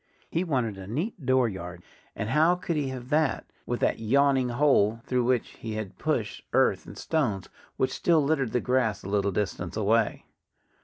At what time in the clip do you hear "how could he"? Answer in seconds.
2.29-2.87